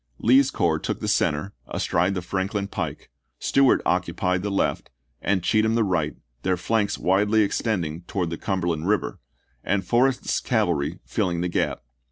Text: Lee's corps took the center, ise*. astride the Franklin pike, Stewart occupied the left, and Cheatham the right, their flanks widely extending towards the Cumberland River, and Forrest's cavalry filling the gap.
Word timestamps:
Lee's 0.17 0.49
corps 0.49 0.79
took 0.79 0.99
the 0.99 1.07
center, 1.07 1.53
ise*. 1.67 1.75
astride 1.75 2.15
the 2.15 2.23
Franklin 2.23 2.67
pike, 2.67 3.11
Stewart 3.37 3.83
occupied 3.85 4.41
the 4.41 4.49
left, 4.49 4.89
and 5.21 5.43
Cheatham 5.43 5.75
the 5.75 5.83
right, 5.83 6.15
their 6.41 6.57
flanks 6.57 6.97
widely 6.97 7.43
extending 7.43 8.01
towards 8.05 8.31
the 8.31 8.37
Cumberland 8.39 8.87
River, 8.87 9.19
and 9.63 9.85
Forrest's 9.85 10.39
cavalry 10.39 10.97
filling 11.05 11.41
the 11.41 11.49
gap. 11.49 11.83